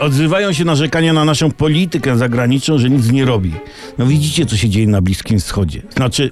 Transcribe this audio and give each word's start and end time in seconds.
Odzywają 0.00 0.52
się 0.52 0.64
narzekania 0.64 1.12
na 1.12 1.24
naszą 1.24 1.50
politykę 1.50 2.16
zagraniczną, 2.16 2.78
że 2.78 2.90
nic 2.90 3.12
nie 3.12 3.24
robi. 3.24 3.52
No 3.98 4.06
widzicie, 4.06 4.46
co 4.46 4.56
się 4.56 4.68
dzieje 4.68 4.86
na 4.86 5.02
Bliskim 5.02 5.38
Wschodzie. 5.38 5.82
Znaczy, 5.96 6.30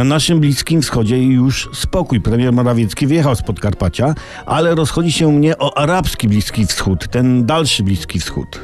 na 0.00 0.04
naszym 0.04 0.40
Bliskim 0.40 0.82
Wschodzie 0.82 1.22
już 1.22 1.68
spokój. 1.72 2.20
Premier 2.20 2.52
Morawiecki 2.52 3.06
wyjechał 3.06 3.36
z 3.36 3.42
Podkarpacia, 3.42 4.14
ale 4.46 4.74
rozchodzi 4.74 5.12
się 5.12 5.32
mnie 5.32 5.58
o 5.58 5.78
arabski 5.78 6.28
Bliski 6.28 6.66
Wschód, 6.66 7.08
ten 7.08 7.46
dalszy 7.46 7.82
Bliski 7.82 8.20
Wschód. 8.20 8.60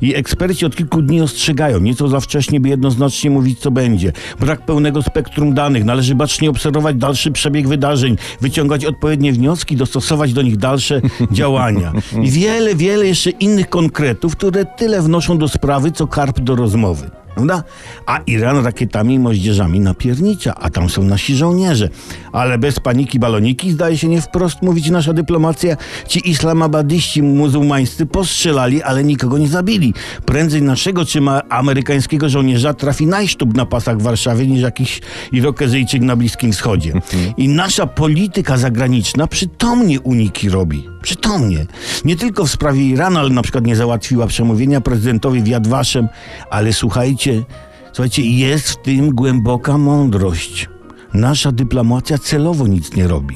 I 0.00 0.14
eksperci 0.14 0.66
od 0.66 0.76
kilku 0.76 1.02
dni 1.02 1.20
ostrzegają, 1.20 1.80
nieco 1.80 2.08
za 2.08 2.20
wcześnie, 2.20 2.60
by 2.60 2.68
jednoznacznie 2.68 3.30
mówić, 3.30 3.58
co 3.58 3.70
będzie. 3.70 4.12
Brak 4.40 4.66
pełnego 4.66 5.02
spektrum 5.02 5.54
danych, 5.54 5.84
należy 5.84 6.14
bacznie 6.14 6.50
obserwować 6.50 6.96
dalszy 6.96 7.30
przebieg 7.30 7.68
wydarzeń, 7.68 8.16
wyciągać 8.40 8.84
odpowiednie 8.84 9.32
wnioski, 9.32 9.76
dostosować 9.76 10.32
do 10.32 10.42
nich 10.42 10.56
dalsze 10.56 11.00
działania. 11.32 11.92
I 12.22 12.30
wiele, 12.30 12.74
wiele 12.74 13.06
jeszcze 13.06 13.30
innych 13.30 13.68
konkretów, 13.68 14.36
które 14.36 14.64
tyle 14.64 15.02
wnoszą 15.02 15.38
do 15.38 15.48
sprawy, 15.48 15.92
co 15.92 16.06
karp 16.06 16.40
do 16.40 16.56
rozmowy. 16.56 17.10
Prawda? 17.36 17.62
A 18.06 18.18
Iran 18.26 18.64
rakietami 18.64 19.14
i 19.14 19.18
moździerzami 19.18 19.80
napiernicza, 19.80 20.54
a 20.54 20.70
tam 20.70 20.88
są 20.88 21.02
nasi 21.02 21.36
żołnierze. 21.36 21.88
Ale 22.32 22.58
bez 22.58 22.80
paniki 22.80 23.18
baloniki 23.18 23.72
zdaje 23.72 23.98
się 23.98 24.08
nie 24.08 24.20
wprost 24.20 24.62
mówić 24.62 24.90
nasza 24.90 25.12
dyplomacja. 25.12 25.76
Ci 26.08 26.30
islamabadyści 26.30 27.22
muzułmańscy 27.22 28.06
postrzelali, 28.06 28.82
ale 28.82 29.04
nikogo 29.04 29.38
nie 29.38 29.48
zabili. 29.48 29.94
Prędzej 30.24 30.62
naszego 30.62 31.04
czy 31.04 31.20
ma 31.20 31.42
amerykańskiego 31.48 32.28
żołnierza 32.28 32.74
trafi 32.74 33.06
najsztub 33.06 33.56
na 33.56 33.66
pasach 33.66 33.98
w 33.98 34.02
Warszawie 34.02 34.46
niż 34.46 34.62
jakiś 34.62 35.00
Irokezyjczyk 35.32 36.02
na 36.02 36.16
Bliskim 36.16 36.52
Wschodzie. 36.52 36.92
I 37.36 37.48
nasza 37.48 37.86
polityka 37.86 38.56
zagraniczna 38.56 39.26
przytomnie 39.26 40.00
uniki 40.00 40.48
robi. 40.48 40.95
Przytomnie. 41.06 41.66
Nie 42.04 42.16
tylko 42.16 42.44
w 42.46 42.50
sprawie 42.50 42.82
Iranu, 42.86 43.18
ale 43.18 43.30
na 43.30 43.42
przykład 43.42 43.66
nie 43.66 43.76
załatwiła 43.76 44.26
przemówienia 44.26 44.80
prezydentowi 44.80 45.42
w 45.42 45.46
Yad 45.46 45.66
Vashem, 45.66 46.08
ale 46.50 46.72
słuchajcie, 46.72 47.44
słuchajcie, 47.92 48.22
jest 48.22 48.70
w 48.70 48.82
tym 48.82 49.14
głęboka 49.14 49.78
mądrość. 49.78 50.68
Nasza 51.14 51.52
dyplomacja 51.52 52.18
celowo 52.18 52.66
nic 52.66 52.96
nie 52.96 53.08
robi, 53.08 53.34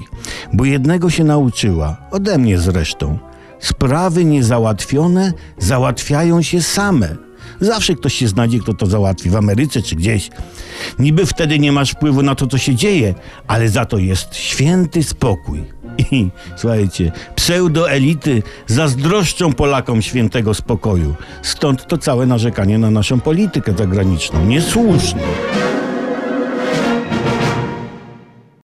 bo 0.53 0.65
jednego 0.65 1.11
się 1.11 1.25
nauczyła, 1.25 1.97
ode 2.11 2.39
mnie 2.39 2.59
zresztą. 2.59 3.19
Sprawy 3.61 4.25
niezałatwione 4.25 5.33
załatwiają 5.59 6.43
się 6.43 6.63
same. 6.63 7.17
Zawsze 7.61 7.95
ktoś 7.95 8.15
się 8.15 8.29
znajdzie, 8.29 8.59
kto 8.59 8.75
to 8.75 8.87
załatwi, 8.87 9.31
w 9.31 9.37
Ameryce 9.37 9.83
czy 9.83 9.97
gdzieś. 9.97 10.31
Niby 10.99 11.27
wtedy 11.27 11.59
nie 11.59 11.73
masz 11.73 11.91
wpływu 11.91 12.23
na 12.23 12.35
to, 12.35 12.47
co 12.47 12.59
się 12.59 12.75
dzieje, 12.75 13.15
ale 13.47 13.69
za 13.69 13.85
to 13.85 13.99
jest 13.99 14.35
święty 14.35 15.03
spokój. 15.03 15.80
Słuchajcie, 16.57 17.13
pseudoelity 17.37 18.43
zazdroszczą 18.67 19.53
Polakom 19.53 20.03
świętego 20.03 20.55
spokoju. 20.55 21.15
Stąd 21.43 21.87
to 21.87 21.99
całe 21.99 22.27
narzekanie 22.27 22.79
na 22.79 22.91
naszą 22.91 23.21
politykę 23.21 23.73
zagraniczną. 23.79 24.45
Niesłusznie. 24.47 25.23